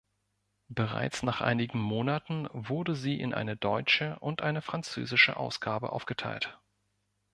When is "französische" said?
4.63-5.37